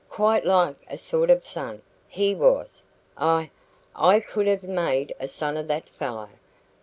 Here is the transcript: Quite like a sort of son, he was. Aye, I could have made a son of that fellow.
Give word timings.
Quite 0.09 0.45
like 0.47 0.77
a 0.89 0.97
sort 0.97 1.29
of 1.29 1.45
son, 1.45 1.83
he 2.07 2.33
was. 2.33 2.81
Aye, 3.19 3.51
I 3.95 4.19
could 4.19 4.47
have 4.47 4.63
made 4.63 5.13
a 5.19 5.27
son 5.27 5.57
of 5.57 5.67
that 5.67 5.87
fellow. 5.89 6.29